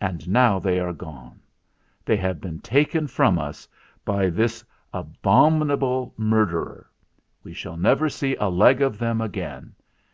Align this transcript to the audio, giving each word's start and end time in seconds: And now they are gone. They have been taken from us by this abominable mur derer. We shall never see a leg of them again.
And 0.00 0.26
now 0.30 0.58
they 0.58 0.80
are 0.80 0.94
gone. 0.94 1.40
They 2.06 2.16
have 2.16 2.40
been 2.40 2.58
taken 2.60 3.06
from 3.06 3.38
us 3.38 3.68
by 4.02 4.30
this 4.30 4.64
abominable 4.94 6.14
mur 6.16 6.46
derer. 6.46 6.86
We 7.42 7.52
shall 7.52 7.76
never 7.76 8.08
see 8.08 8.34
a 8.36 8.48
leg 8.48 8.80
of 8.80 8.96
them 8.98 9.20
again. 9.20 9.74